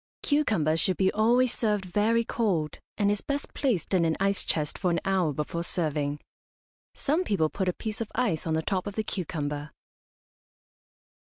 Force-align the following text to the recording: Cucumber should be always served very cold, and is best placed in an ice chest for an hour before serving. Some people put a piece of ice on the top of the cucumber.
Cucumber 0.23 0.75
should 0.77 0.97
be 0.97 1.11
always 1.13 1.53
served 1.55 1.85
very 1.85 2.23
cold, 2.23 2.79
and 2.97 3.11
is 3.11 3.21
best 3.21 3.53
placed 3.53 3.93
in 3.93 4.03
an 4.03 4.17
ice 4.19 4.43
chest 4.43 4.79
for 4.79 4.89
an 4.89 4.99
hour 5.05 5.31
before 5.31 5.63
serving. 5.63 6.19
Some 6.95 7.23
people 7.23 7.49
put 7.51 7.69
a 7.69 7.73
piece 7.73 8.01
of 8.01 8.11
ice 8.15 8.47
on 8.47 8.55
the 8.55 8.63
top 8.63 8.87
of 8.87 8.95
the 8.95 9.03
cucumber. 9.03 9.69